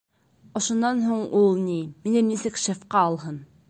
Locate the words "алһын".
3.13-3.43